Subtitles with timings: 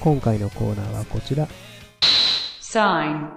[0.00, 1.48] 今回のコーナーはこちら。
[2.60, 3.28] Sign.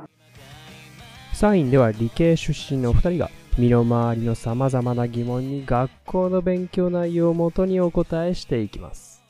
[1.34, 9.24] サインでは理系出身のお二人が身の回りの様々な疑問に学校の勉強内容をもとにお答えしていきます。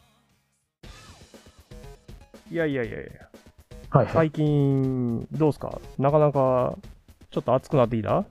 [2.51, 3.09] いやいやいやいや、
[3.91, 4.13] はいはい。
[4.13, 5.79] 最近どうすか？
[5.97, 6.75] なかなか
[7.29, 8.25] ちょっと暑くなってきた？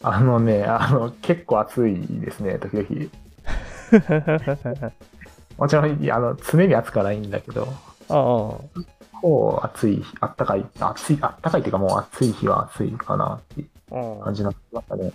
[0.00, 3.10] あのね、あの、結構暑いですね、時々。
[5.58, 7.66] もちろん、いやあの、常に暑くはないんだけど、
[8.08, 15.12] ああ、こう暑い、あったかい、暑い、あったかいっていうかもう暑い日は暑いかなっていうああ感じになってましたね。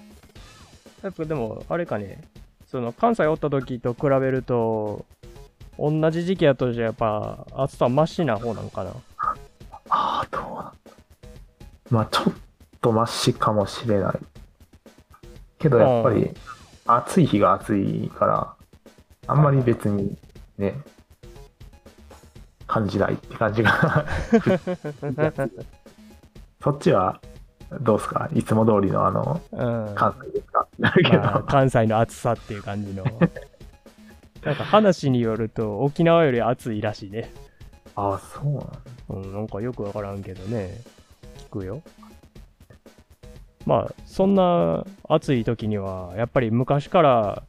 [1.02, 2.22] やっぱでも、あれかね、
[2.68, 5.06] その関西おった時と比べると、
[5.78, 8.92] 同じ時期やとじゃやっぱ暑さマシな方なんかな。
[9.90, 10.72] ああ、どうなんだ。
[11.90, 12.34] まあ、ちょっ
[12.82, 14.20] とマシかもしれない。
[15.60, 16.32] けど、やっぱり、
[16.86, 18.56] 暑い日が暑いから、
[19.28, 20.18] あんまり別に
[20.58, 20.76] ね、
[22.74, 24.06] 感じないって感じが。
[26.62, 27.20] そっちは、
[27.82, 28.30] どうすか？
[28.34, 29.96] いつも通りのあの、うん。
[29.96, 30.68] 関西ですか？
[30.80, 30.90] ま
[31.38, 33.04] あ関西の暑さっていう感じの。
[34.44, 37.32] なんか話によると沖縄より暑いらしいね。
[37.96, 38.68] ああ、そうなんだ。
[39.10, 40.82] うん、なんかよくわからんけどね。
[41.50, 41.82] 聞くよ。
[43.66, 47.44] まあ、そんな暑い時には、やっぱり昔から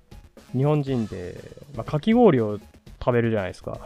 [0.53, 1.37] 日本人で、
[1.77, 2.61] まあ、かき氷を
[3.01, 3.79] 食べるじゃないですか。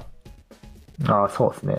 [1.06, 1.78] ああ、そうですね。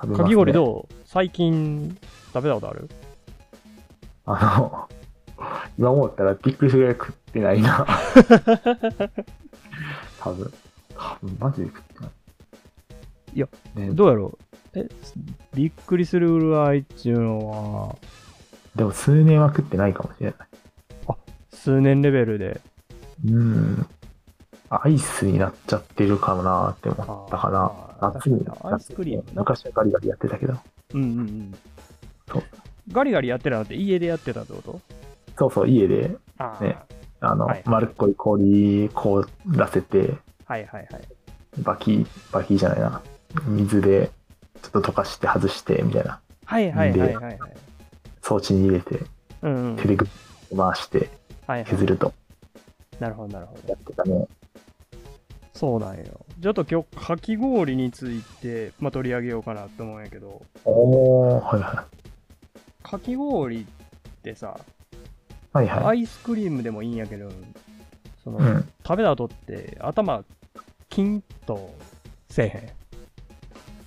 [0.00, 0.94] 食べますねかき氷どう？
[1.04, 1.96] 最近
[2.32, 2.88] 食べたことある？
[4.26, 4.88] あの、
[5.78, 7.86] 今思ったらびっくりするぐらい食ってないな。
[10.20, 10.52] 多分。
[10.96, 12.10] 多分、マジで食ってない。
[13.34, 14.38] いや、ね、どうやろ
[14.74, 14.78] う？
[14.78, 14.88] え、
[15.54, 17.96] びっくりするぐらいっていうのは、
[18.76, 20.36] でも数年は食ってないかもしれない。
[21.52, 22.60] 数年レベルで。
[23.26, 23.86] うん。
[24.72, 27.72] アイスになっちゃってるかもなって思ったかな。
[28.00, 30.54] 夏になっちゃってアイスクリームな昔はガリガリやってたけど。
[30.94, 31.54] うんうんうん。
[32.28, 32.42] そう
[32.92, 34.80] ガリガリやってたのって家でやってたってこと？
[35.36, 36.08] そうそう、家で、
[36.60, 36.78] ね
[37.20, 40.14] あの、はい丸っこい氷凍らせて、
[40.44, 41.02] はいはいはい。
[41.58, 43.02] バキ、バキじゃないな。
[43.46, 44.10] 水で
[44.62, 46.20] ちょっと溶かして外して、みたいな。
[46.44, 47.38] はいはいはいはいはい。
[48.22, 49.00] 装置に入れて、
[49.42, 49.76] うんうん。
[49.76, 51.10] 手でグッと回して
[51.46, 51.70] はいはい。
[51.70, 52.12] 削ると
[53.00, 53.68] なるほどなるほど。
[53.68, 54.28] やってたね。
[55.60, 56.04] そうなんよ。
[56.40, 61.84] ちょっと今日、かき氷について、まあ、取り上げようかなと思うんやけど、おー、はいは
[62.82, 63.64] かき氷っ
[64.22, 64.58] てさ、
[65.52, 65.56] い。
[65.58, 66.00] はいはアい。
[66.00, 67.30] イスクリームでもいいんやけど、
[68.24, 68.68] その、うん。
[68.86, 70.24] 食べた後って頭、
[70.88, 71.74] キンと
[72.30, 72.70] せえへん？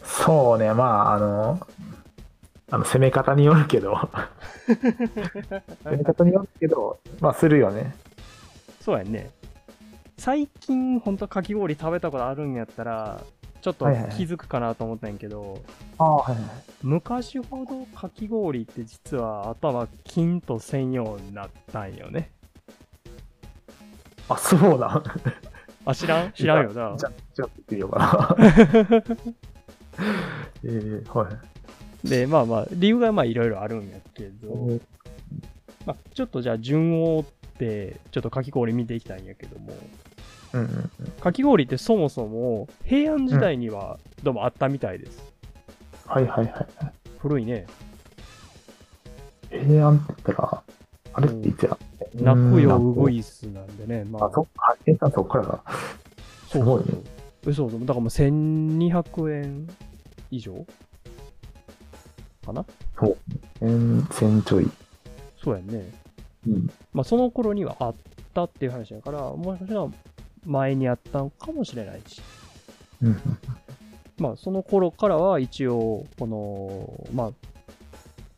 [0.03, 1.67] そうね、まあ、あの、
[2.69, 3.95] あの攻め方によるけど、
[5.85, 7.95] 攻め方によるけど、まあ、するよね。
[8.79, 9.31] そうやんね。
[10.23, 13.22] 最近、ほんとかき氷食べたことあるんやったら、
[13.61, 15.61] ちょっとはいはいはい気づくかなと思ったんやけど、
[15.97, 16.44] ああ、はいはい。
[16.81, 22.31] 昔ほどかき氷って実は頭キンと専用になったんよね。
[24.29, 25.03] あ、そうだ。
[25.83, 26.31] あ、知らん？
[26.31, 26.79] 知らんよなじ。
[27.06, 28.35] ゃあ、じゃあ、ってみようかな。
[30.63, 31.29] えー、は
[32.06, 32.07] い。
[32.07, 34.79] で、まあまあ、理由がまあいろいろあるんやけど、
[35.85, 37.25] まあ、ちょっとじゃあ順を追っ
[37.57, 39.73] て、ちょっとかき氷見ていきたいんやけども、
[40.53, 41.08] うんうんうん。
[41.19, 45.34] かき氷ってそもそも平安時代にはどうもあったみたいです。
[46.06, 46.68] はいはいはい。
[47.19, 47.66] 古いね。
[49.50, 50.63] 平安って言ったら、
[51.13, 51.78] あれっていつや？
[52.16, 53.18] 泣くよウグい。
[53.18, 55.63] イスなんでね、まああ、、そっか、平安そっからか。
[56.50, 56.86] すごいね。
[57.46, 57.72] そうそう。
[57.81, 59.68] だからもう1200円
[60.31, 60.66] 以上？
[62.45, 62.66] かな？
[63.60, 64.69] 千、千ちょい。
[65.44, 65.92] そうやんね。
[66.48, 66.69] うん。
[66.94, 67.95] まあその頃にはあっ
[68.33, 69.88] たっていう話だから、もしかしたら
[70.45, 72.22] 前にあったのかもしれないし。
[73.01, 73.18] うん。
[74.18, 77.31] まあその頃からは一応、この、まあ、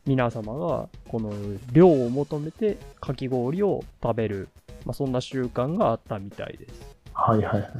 [0.06, 1.32] 皆様がこの
[1.72, 4.48] 量を求めてかき氷を食べる、
[4.84, 6.96] まあそんな習慣があったみたいです。
[7.12, 7.72] はいはいはい。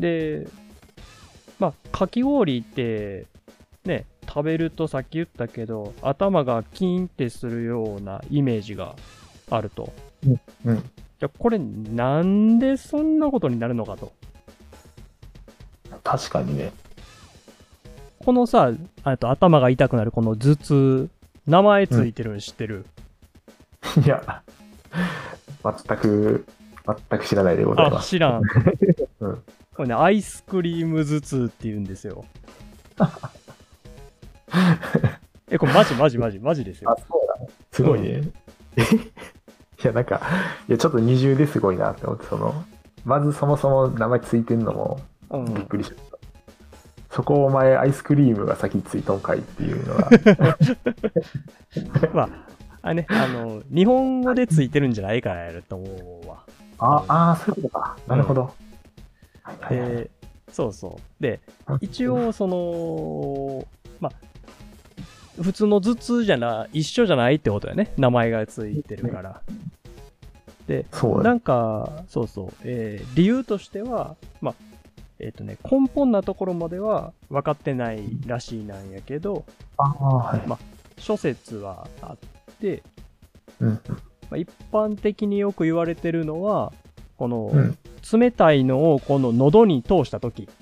[0.00, 0.46] で、
[1.58, 3.26] まあ、かき氷って、
[3.84, 8.96] ね、食べるとさっき言ったけど、頭がキーンってするようなイメージが
[9.50, 9.92] あると。
[10.64, 10.90] うん。
[11.20, 14.12] じゃあ、これなんでそんなことになるのかと。
[16.02, 16.72] 確かにね。
[18.24, 18.72] このさ、
[19.04, 21.10] あと頭が痛くなるこの頭痛、
[21.46, 22.86] 名前ついてるの知ってる、
[24.04, 24.42] いや、
[25.62, 26.46] 全く、
[27.10, 28.08] 全く知らないでございあ、ます。
[28.08, 28.42] 知らん。
[29.20, 29.42] うん
[29.76, 32.24] これね、アイスクリーム頭痛って言うんですよ。
[35.48, 36.96] え、これマジマジマジマジですよあ、。
[37.08, 37.48] そうだね。
[37.70, 38.22] すごいね。
[39.82, 40.20] いや、なんか、
[40.68, 42.64] いや、ちょっと二重ですごいなって思って、その、
[43.04, 45.00] まずそもそも名前ついてんのも
[45.30, 46.18] うんびっくりしちゃった。
[47.14, 50.10] そこお前アイスクリームが先についとんかいっていうのが。
[52.14, 52.28] まあ、
[52.82, 56.44] あね、あの、日本語でついてるんじゃないからやると思うわ。
[56.78, 57.96] ああー、そういうことか。
[58.06, 58.52] なるほど。
[59.68, 60.10] で、
[60.52, 61.22] そうそう。
[61.22, 61.40] で、
[61.80, 63.66] 一応、その、
[64.00, 64.12] まあ、
[65.40, 67.92] 普通の頭痛じゃな、一緒じゃないってことやね。
[67.96, 69.42] 名前がついてるから。
[70.66, 70.86] で。
[71.22, 74.54] なんか、そうそう、えー理由としては、まあ、
[75.18, 79.44] えっ、とね、根本なところまでは分かってないらしいなんやけど、
[79.76, 80.42] ああ、はい。
[81.00, 82.18] 諸説はあっ
[82.60, 82.82] て、
[83.60, 83.68] うん。
[83.68, 83.78] ま
[84.32, 86.72] あ、一般的によく言われてるのは、
[87.16, 87.78] この、うん。
[88.12, 90.48] 冷たいのをこの喉に通したとき、うん。
[90.48, 90.59] うん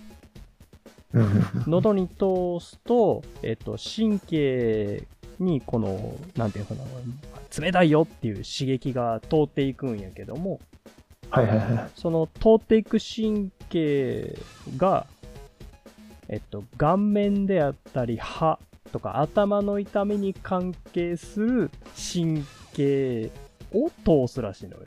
[1.66, 5.06] 喉に通すと、えっ、と、神経
[5.38, 10.60] にこの、なんていうのかな、冷たいよっていう刺激が通っていくんやけども、
[11.30, 11.90] はいはいはい。
[11.94, 14.38] その通っていく神経
[14.76, 15.06] が、
[16.28, 18.58] えっと、顔面であったり歯
[18.92, 21.70] とか頭の痛みに関係する
[22.12, 22.44] 神
[22.74, 23.30] 経
[23.72, 24.82] を通すらしいのよ。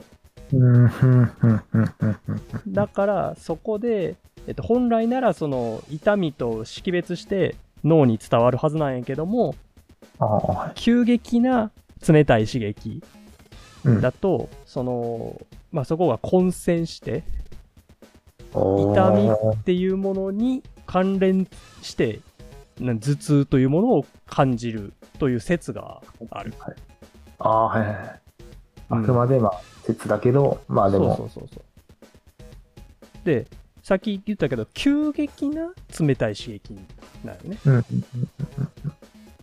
[2.68, 4.16] だからそこで、
[4.46, 7.54] えっと、本来ならその痛みと識別して
[7.84, 9.54] 脳に伝わるはずなんやけども。
[10.74, 11.70] 急激な
[12.06, 13.02] 冷たい刺激
[13.84, 15.40] うんだと、その、
[15.72, 17.24] まあ、そこが混戦して
[18.52, 21.48] 痛みっていうものに関連
[21.80, 22.20] して
[22.78, 26.00] な頭痛というものを感じるという説が
[26.30, 26.52] ある。
[27.38, 28.20] ああ、はいはいはい。
[28.90, 33.24] あうんくまでまあ、説だけど、まあでも、そうそうそうそう。
[33.24, 33.46] で、
[33.82, 36.80] さっき言ったけど、急激な冷たい刺激に
[37.24, 37.58] なるね。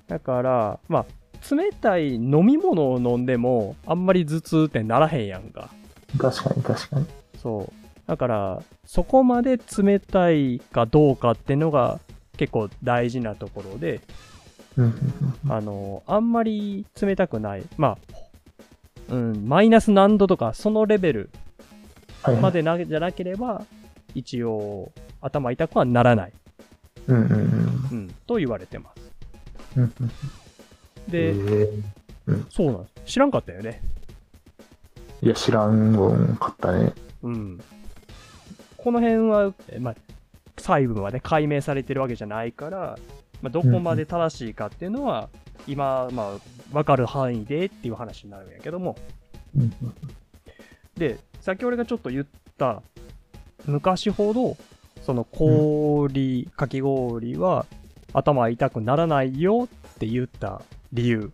[0.08, 5.70] だから、まあ、冷たい飲み物を飲んでも、あんまり頭痛ってならへんやんか。
[6.18, 7.06] 確かに確かに。
[7.42, 7.74] そう。
[8.08, 12.00] だから、そこまで冷たいかどうかっていうのが
[12.38, 14.02] 結構大事なところで、
[15.50, 17.64] あの、あんまり冷たくない。
[17.78, 17.98] ま
[19.10, 21.30] あ、うん、マイナス何度とか、そのレベル
[22.42, 23.66] までなじゃなければ、
[24.16, 24.92] 一応、
[25.22, 26.34] 頭痛くはならない。
[27.08, 27.40] うんうんうん
[27.92, 29.12] うん、と言われてます。
[29.78, 30.08] うんうん。
[31.08, 31.84] で、えー
[32.52, 33.14] そうなんです。
[33.14, 33.82] 知らんかったよね。
[35.22, 36.94] いや、知らんかったね。
[37.24, 37.60] うん。
[38.78, 39.96] この辺は、えまあ、
[40.58, 42.98] 細部まで解明されてるわけじゃないから、
[43.42, 45.30] まあ、どこまで正しいかっていうのは、
[45.68, 48.96] 今、まあ、わかる範囲でっていう話になるんやけども、
[49.56, 49.94] うんうん
[50.96, 52.26] で、さっき俺がちょっと言っ
[52.58, 52.84] た、
[53.66, 54.58] 昔ほど、
[55.04, 57.66] その氷、かき氷は
[58.14, 60.62] 頭痛くならないよって言った
[60.92, 61.32] 理由、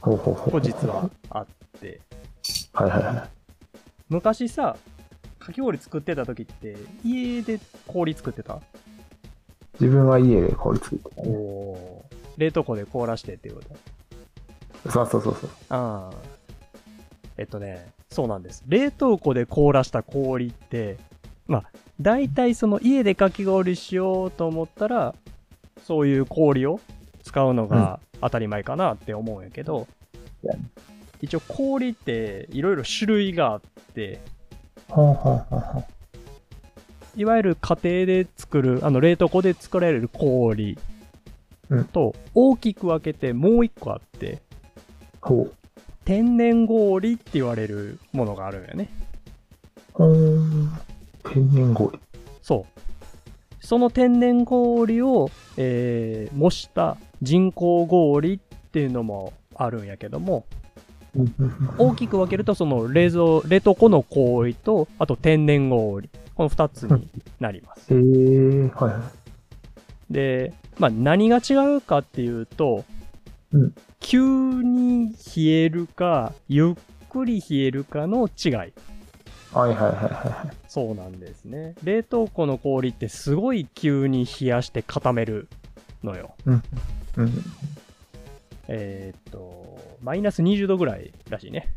[0.00, 0.50] ほうほうほう。
[0.52, 1.46] これ実はあっ
[1.80, 2.00] て、
[2.72, 3.30] はいはいはい。
[4.08, 4.76] 昔さ、
[5.38, 8.60] かき氷作ってた時って、家で氷作ってた？
[9.80, 11.28] 自分は家で氷作ってたね。
[11.28, 12.04] お
[12.36, 13.62] 冷凍庫で凍らしてっていうこ
[14.84, 14.90] と？
[14.90, 15.50] そうそうそうそう。
[15.70, 16.16] ああ。
[17.36, 18.62] えっとね、そうなんです。
[18.66, 20.98] 冷凍庫で凍らした氷って、
[21.48, 21.64] まあ、
[22.00, 25.14] 大体その家でかき氷しようと思ったら、
[25.84, 26.80] そういう氷を
[27.24, 29.88] 使うのが当たり前かなって思うんやけど、
[30.44, 30.70] うん
[31.22, 33.60] 一応氷っていろいろ種類があっ
[33.94, 34.20] て。
[37.16, 40.76] いわゆる家庭で作る、あの冷凍庫で作られる氷
[41.70, 44.42] うんと大きく分けてもう一個あって、
[45.22, 45.52] ほう。
[46.04, 48.88] 天然氷って言われるものがあるんやね。
[51.24, 51.98] 天然氷。
[52.42, 53.64] そう。
[53.64, 58.38] その天然氷を、えー模した人工氷っ
[58.72, 60.44] ていうのもあるんやけども、
[61.78, 66.10] 大きく分けるとその冷蔵、冷凍庫の氷と、あと天然氷。
[66.34, 67.08] この二つに
[67.38, 67.94] なります。
[67.94, 68.00] へえ、
[68.74, 69.10] はいは
[70.10, 70.12] い。
[70.12, 72.84] で、まあ何が違うかっていうと、
[73.52, 78.52] うん急に冷えるか、ゆっくり冷えるかの違い。
[78.52, 78.72] はい
[79.54, 80.56] はいはいはい。
[80.68, 81.74] そうなんですね。
[81.82, 85.48] 冷凍庫の氷ってすごい急に冷やして固める
[86.02, 86.34] のよ。
[86.44, 86.62] うん。
[88.68, 91.72] えーっと、マイナス20度ぐらいらしいね。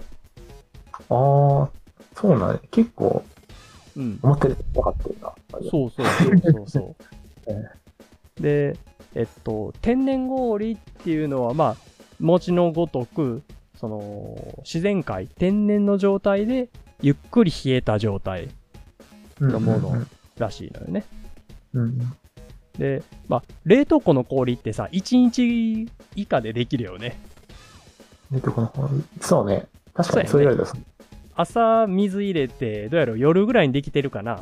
[1.09, 1.69] ああ、
[2.13, 3.23] そうなんや結構、
[3.95, 4.19] うん。
[4.21, 5.33] 思ってる分かってるな。
[5.71, 6.95] そうそうそうそうそう
[8.37, 8.41] え。
[8.41, 8.77] で、
[9.15, 11.86] えっと、天然氷っていうのは、まあ、
[12.19, 13.43] 餅のごとく、
[13.75, 16.69] その、自然界、天然の状態で、
[17.01, 18.49] ゆっくり冷えた状態
[19.39, 20.05] のもの
[20.37, 21.05] らしいのよね。
[21.73, 21.99] うんうん。
[22.77, 27.19] で、まあ、冷凍庫の氷ってさ、1日以下でできるよね。
[28.31, 28.71] で、この、
[29.21, 29.67] そうね。
[29.93, 30.81] 確かにそうう言われたらそう
[31.35, 34.41] 朝水入れて、どうやろう、夜ぐらいにできてるかな。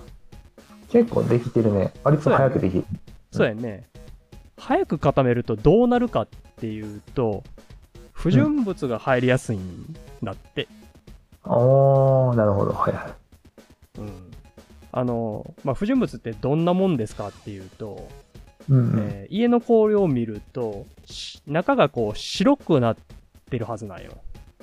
[0.90, 1.92] 結構できてるね。
[2.04, 2.86] 割と早くできる。
[3.32, 3.90] そうやね。
[4.58, 6.28] 早く固めるとどうなるかっ
[6.58, 7.44] ていうと、
[8.26, 10.68] 不純物が入りやすいんだって。
[11.44, 12.74] おー、なるほど。
[12.74, 13.16] はいは
[14.00, 14.00] い。
[14.00, 14.32] うん。
[14.92, 18.10] あの、まあ、不純物ってどんなもんですかっていうと、
[18.68, 19.00] うんうん。
[19.12, 22.98] えー家の氷を見ると、し中がこう白くなっ
[23.52, 24.14] てるはずなんよ。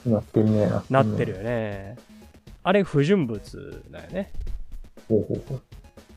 [0.05, 0.69] なってるね。
[0.91, 1.97] なってるよね。
[2.65, 4.33] あれ不純物だよね。
[5.09, 5.61] ほうほうほう。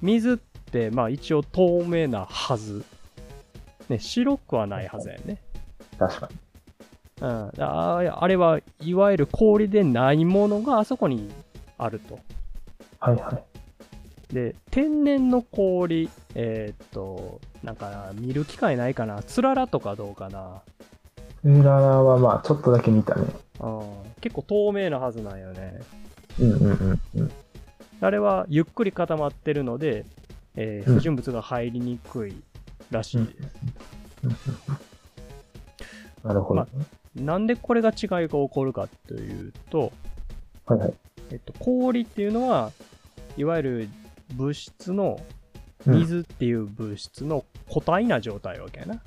[0.02, 2.84] 水って、まあ一応透明なはず。
[3.88, 5.44] ね、白くはないはずやね。
[6.00, 6.45] 確かに。
[7.22, 7.52] うん。
[7.60, 11.32] ああれはいわゆる氷でないものがあそこに
[11.78, 12.20] あると。
[13.00, 14.34] はいはい。
[14.34, 19.22] で、天然の氷、えーっと、なんか見る機会ないかな？
[19.24, 20.62] つららとかどうかな？
[21.44, 23.28] うららはまあ、ちょっとだけ見たね。
[23.60, 23.82] うん。
[24.20, 25.80] 結構透明なはずなんよね。
[26.40, 27.32] うんうんうんうん。
[28.02, 30.06] あれはゆっくり固まってるので、
[30.56, 32.36] えーうん不純物が入りにくい
[32.90, 33.38] らしいです。
[36.24, 36.62] なるほど。
[36.62, 36.68] ま
[37.16, 39.92] なんでこれが違いが起こるかというと、
[40.66, 40.94] はいはい。
[41.32, 42.72] えっと、氷っていうのは、
[43.38, 43.90] いわゆる
[44.34, 45.36] 物質の、うん
[45.88, 49.04] 水っていう物質の固体な状態わけやな。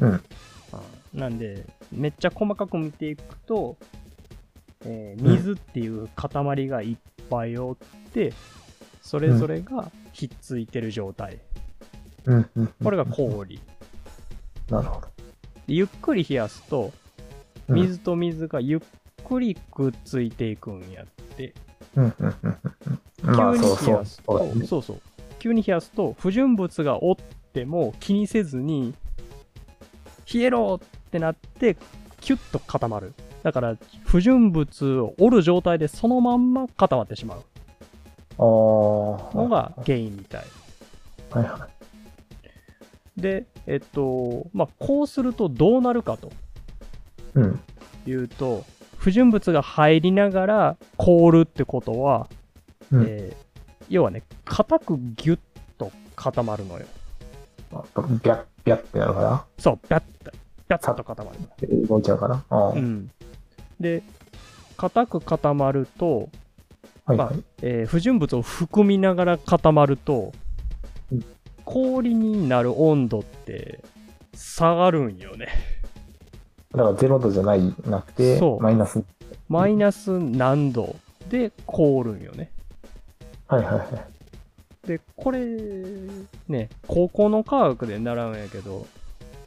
[0.00, 0.20] うんうん
[1.14, 3.76] なんで、めっちゃ細かく見ていくと、
[4.84, 6.96] えーうん水っていう塊がいっ
[7.30, 7.76] ぱいおっ
[8.12, 8.32] て、
[9.00, 11.38] それぞれがひっついてる状態。
[12.24, 12.50] うん。
[12.82, 13.60] これが氷。
[14.68, 15.08] なるほど。
[15.68, 17.05] でゆっくり冷やすと、うん
[17.68, 18.80] 水と水がゆっ
[19.24, 21.06] くりくっついていくんやっ
[21.36, 21.54] て。
[21.96, 22.58] うんうんうんうん。
[23.24, 23.86] 急まあ、にそうそう。
[23.86, 25.00] 冷やすと、そうそうそう。
[25.38, 27.16] 急に冷やすと、不純物がおっ
[27.52, 28.94] ても気にせずに、
[30.32, 31.76] 冷えろってなって、
[32.20, 33.14] キュッと固まる。
[33.42, 37.44] だから、不純物を折る状態でそのまんま固まってしまう
[38.38, 39.36] あー。
[39.36, 40.44] のが原因みたい。
[41.30, 41.68] はいは
[43.16, 46.30] で、えっと、まあ、こうするとどうなるかと
[47.36, 47.40] い。
[47.40, 47.60] うん。
[48.06, 48.64] いうと、
[48.98, 52.28] 不純物が入りながら凍るってことは、
[52.92, 53.04] うん。
[53.06, 53.46] えー
[53.88, 55.38] 要はね、硬くギュッ
[55.78, 56.86] と固まるのよ。
[57.72, 61.38] あビャッ、ビャッってなるかそう、ピャッと、ピャッと固まる。
[61.80, 62.44] ら動いちゃうかな。
[62.50, 63.10] あーうん。
[63.78, 64.02] で、
[64.76, 66.30] 硬く固まると、
[67.06, 67.44] まあはいはい。
[67.62, 70.32] えー不純物を含みながら固まると
[71.12, 71.24] うん、
[71.64, 73.84] 氷になる温度って
[74.34, 75.46] 下がるんよね。
[76.72, 79.02] だから0度じゃない、なくてマイナス。
[79.48, 80.96] マイナス何度
[81.30, 82.50] で凍るんよね。
[83.46, 84.88] はいはいはい。
[84.88, 85.46] で、これ、
[86.48, 88.86] ね、高校の科学で習うんやけど、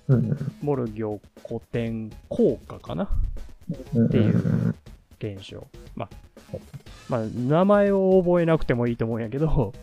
[0.07, 3.09] うんモルギョ古典効果かな？
[3.93, 4.05] うん。
[4.07, 4.75] っていううん
[5.19, 5.67] 現象。
[5.95, 6.57] まあ、
[7.09, 9.73] まあ、名前を覚えなくてもいいと思うんやけど、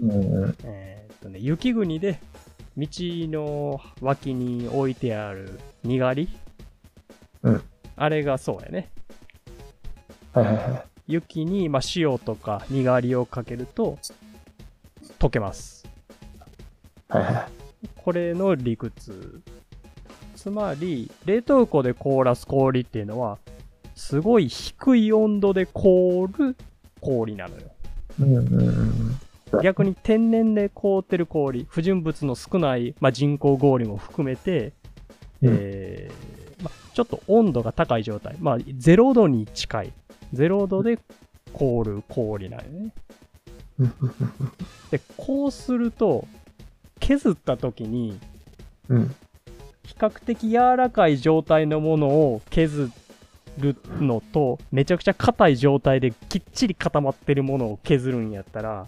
[0.00, 0.56] うんうん。
[0.64, 2.20] えーっとね、雪国で
[2.76, 6.28] 道の脇に置いてあるにがり、
[7.42, 7.62] うん
[7.94, 8.90] あれがそうやね。
[10.32, 10.84] はいはいはい。
[11.06, 13.98] 雪に、まあ、塩とかにがりをかけると
[15.18, 15.86] 溶けます。
[17.08, 17.48] はいは
[17.82, 17.88] い。
[17.96, 19.42] これの理屈。
[20.34, 23.38] つまり、冷凍庫で凍らす氷っていうのは、
[23.94, 26.56] すごい低い温度で凍る
[27.00, 27.62] 氷なのよ。
[28.20, 28.52] うんうん
[29.52, 29.62] うん。
[29.62, 34.72] 逆に天然で凍ってる氷、不純物の少ない、まあ、人工氷も含めて、
[35.42, 36.31] うんえーまあ、
[36.94, 39.92] ちょっと温度が高い状態、まあ、0度に近い、
[40.34, 40.98] 0度で
[41.52, 42.94] 凍る氷なんよね。
[43.78, 43.94] うん
[44.90, 46.26] で、こうすると、
[47.00, 48.18] 削った時に、
[48.88, 49.14] うん。
[49.84, 52.90] 比較的柔らかい状態のものを削
[53.58, 58.86] るのと、めちゃくちゃ硬い状態できっちり固まってるものを削るんやったら。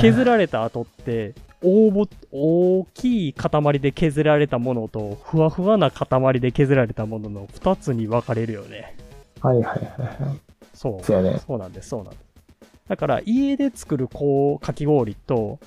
[0.00, 1.34] 削られた後って、
[1.64, 8.94] 大ぼ大きい塊で削られたものと、ふわふわな塊で削られたものの2つに分かれるよね。
[9.40, 10.40] はいはいはいはい。
[10.74, 11.04] そう。
[11.04, 11.40] そうやね。
[11.46, 12.24] そうなんです、そうなんです。
[12.86, 15.58] だから、家で作るこうかき氷と、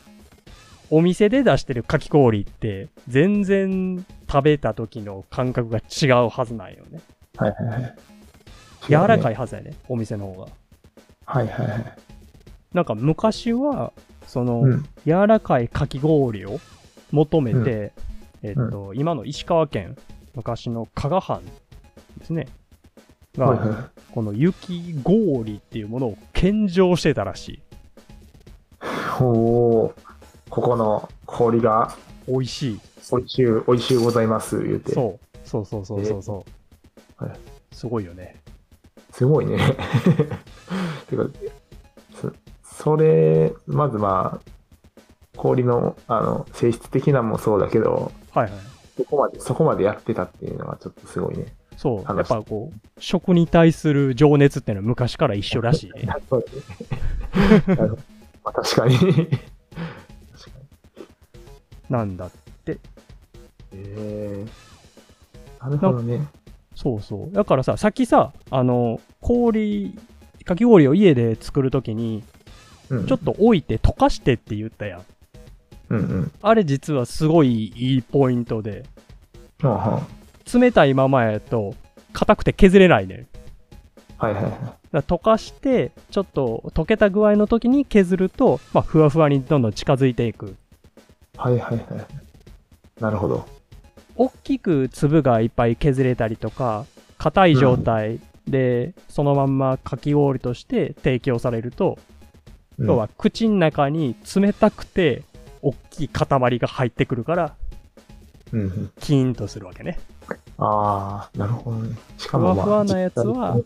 [0.92, 7.02] お店で出してるかき氷って、全然食べた時の感覚が違うはずなんよね。
[7.38, 7.96] はいはいはい。
[8.88, 9.34] 柔らかい。
[9.34, 10.48] いはずやね、お店の方が。
[11.26, 11.98] はいはいはい。
[12.74, 13.92] なんか昔は、
[14.28, 14.86] その、うん。
[15.06, 16.60] 柔らかいかき氷を
[17.12, 17.94] 求めて、
[18.44, 19.98] えっと、今の石川県、
[20.36, 21.42] 昔の加賀藩
[22.20, 22.48] ですね。
[23.38, 27.54] が、はいはこの雪氷っていうものを献上してたらしい。
[27.54, 27.62] い。
[29.22, 29.94] おー
[30.50, 31.96] ここの氷が
[32.28, 32.80] 美味しい。
[33.12, 34.94] おいしゅう、おいしゅうございます、言うて。
[34.94, 35.38] そう。
[35.48, 36.46] そうそうそうそうそ
[37.20, 37.26] う。
[37.26, 37.40] えはい
[37.72, 38.42] すごいよね。
[39.12, 39.58] すごいね。
[41.08, 41.28] てか、
[42.78, 44.52] そそれ、まずまあ、
[45.36, 48.60] 氷の、あの、性質的なのもそうだけど、はいはい。
[48.96, 51.46] そこまで、そこまでやってたっていうのがちょっとすごいね。
[51.76, 51.98] そう。
[52.00, 56.14] や話っぱこう、食に対する情熱っていうのは昔から一緒らしい ね。
[56.30, 56.46] そう
[57.36, 57.96] だねなるほど
[58.44, 58.98] まあ、確かに。
[58.98, 61.06] 確かに。
[61.90, 62.30] なんだ。
[63.74, 66.26] えー、なるほどね。
[66.76, 67.34] そうそう。
[67.34, 69.98] だからさ、さっきさ、あの、氷、
[70.46, 72.24] かき氷を家で作るときに、
[72.90, 75.06] うん、ちょっと置いて溶かしてって言ったやん。
[75.90, 76.32] うんうん。
[76.42, 78.84] あれ実はすごいいいポイントで、
[79.62, 80.08] はあは
[80.54, 81.76] 冷たいままやと、
[82.14, 83.28] 硬くて削れないね
[84.18, 84.54] はいはいはい。
[84.92, 90.56] だ溶かして、ちょっと溶けた具合の時に削ると、まあ、ふわふわにどんどん近づいていく。
[91.36, 93.02] はいはいはい。
[93.02, 93.48] なるほど。
[94.16, 96.86] 大きく粒がいっぱい削れたりとか、
[97.18, 102.17] 硬い状態で、そのまんまかき氷として提供されると、うん
[102.80, 105.24] 要は口の中に冷たくて、
[105.62, 107.56] 大きい塊が入ってくるから、
[109.00, 110.00] キーンとするわけね。
[110.58, 111.96] ああ、なるほどね。
[112.18, 113.58] しかも、まあ、ふわふわなやつは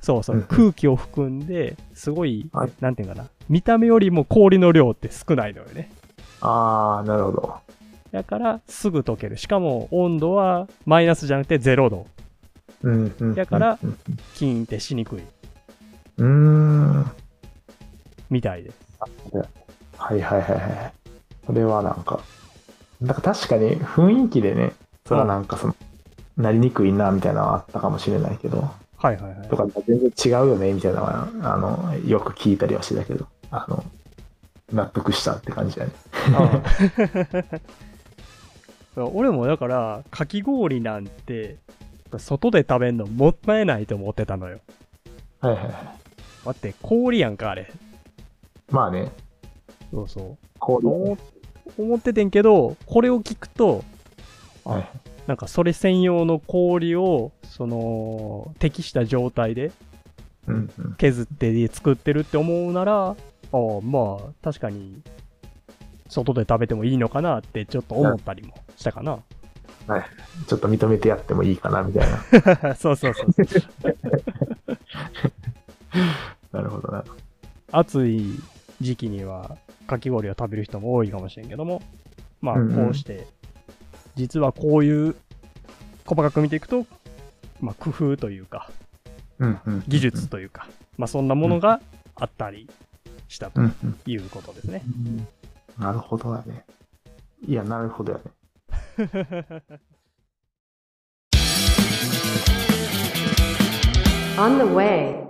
[0.00, 5.90] そうそう、うん空気を含んで、すごい、はいなんていうかな、見た目よりも氷の量って少ないのよね。
[6.40, 7.54] ああ、なるほど。
[8.12, 9.36] だから、すぐ溶ける。
[9.36, 12.06] しかも、温度はマイナスじゃなくて0度。
[12.82, 13.34] うんうん。
[13.34, 13.98] だからうん
[14.34, 15.22] キーンってしにくい。
[16.18, 16.92] うん。
[16.92, 17.12] うーん。
[18.30, 18.76] みたいです。
[19.98, 20.92] はいはいはいはい。
[21.46, 22.20] それはなんか、
[23.00, 24.72] なんか確かに雰囲気でね、
[25.06, 25.76] それはなんかその、
[26.36, 29.56] なりにくいなみたいなのはあったかもしれないけど、はいはいはいと。
[29.56, 33.84] か全然違うよねみたいなのは、あの、よく聞いたりはしてたけど、あの、
[34.72, 35.92] 納得したって感じだね。
[36.34, 36.62] あ
[38.96, 41.56] あ 俺もだから、かき氷なんて、
[42.18, 44.60] 外で食べんのもったいないと思ってたのよ。
[45.40, 45.74] はいはいはい。
[46.46, 47.70] 待って、氷やんか、あれ。
[48.70, 49.12] まあね、
[49.90, 50.38] そうそう。
[50.58, 51.18] 氷思
[51.78, 53.84] 思っててんけど、これを聞くと、
[54.64, 54.88] はい。
[55.26, 59.72] なんかそれ専用の氷を、その、適した状態で。
[60.98, 63.16] 削って作ってるって思うなら、あ
[63.52, 65.02] あ、まあ、確かに、
[66.08, 69.18] 外で食べてもいいのかなってちょっと思ったりもしたかな。
[70.46, 72.10] ちょっと認めてやってもいいかなみたい
[72.62, 72.74] な。
[72.78, 73.26] そうそうそう。
[76.52, 77.04] なるほどな。
[77.72, 78.40] 暑い
[78.80, 81.82] 時期には、かき氷を食べる人も多いかもしれんけども、
[82.40, 83.26] まあ、うんうんこうして、
[84.14, 85.16] 実はこういう、
[86.04, 86.86] 細かく見ていくと、
[87.60, 88.70] まあ、工夫というか、
[89.38, 89.84] うんうん。
[89.88, 91.80] 技術というか、まあ、そんなものが
[92.14, 92.68] あったり
[93.28, 93.60] したと。
[94.06, 94.82] いうことですね。
[95.78, 96.64] なるほどだね。
[97.46, 98.24] いや、なるほどやね。
[104.38, 105.25] On the way.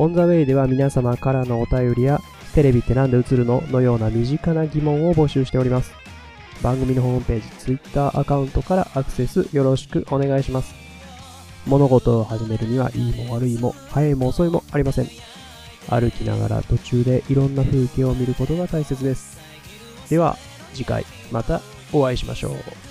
[0.00, 2.20] オンザウェイでは皆様からのお便りや、
[2.54, 5.92] テレビってなんで映るののような身近な疑問を募集しております。
[6.62, 10.72] 番組のホームページ、Twitter アカウントからアクセスよろしくお願いします。
[11.66, 15.08] 物事を始めるには、いいも悪いも、早いも遅いもありません。
[15.90, 19.40] 歩きながら途中でいろんな風景を見ることが大切です。
[20.08, 20.36] では、
[20.74, 21.60] 次回また
[21.92, 22.87] お会いしましょう。